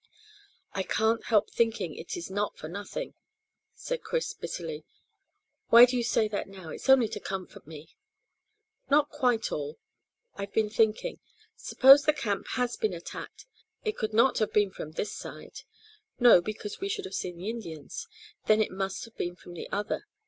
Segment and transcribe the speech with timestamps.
[0.73, 3.13] "I can't help thinking it is not for nothing,"
[3.75, 4.83] said Chris bitterly.
[5.69, 6.69] "Why do you say that now?
[6.69, 7.95] It's only to comfort me."
[8.89, 9.77] "Not quite all.
[10.33, 11.19] I've been thinking.
[11.55, 13.45] Suppose the camp has been attacked.
[13.85, 15.59] It could not have been from this side."
[16.19, 18.07] "No, because we should have seen the Indians."
[18.47, 20.07] "Then it must have been from the other."